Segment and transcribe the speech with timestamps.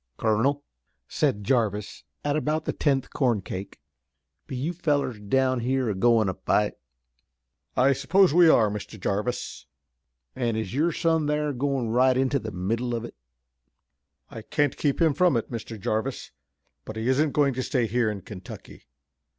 [0.17, 0.63] "Colonel,"
[1.07, 3.79] said Jarvis, at about the tenth corn cake,
[4.47, 6.73] "be you fellers down here a goin' to fight?"
[7.77, 8.99] "I suppose we are, Mr.
[8.99, 9.67] Jarvis!"
[10.35, 13.13] "An' is your son thar goin' right into the middle of it?"
[14.31, 15.79] "I can't keep him from it, Mr.
[15.79, 16.31] Jarvis,
[16.83, 18.87] but he isn't going to stay here in Kentucky.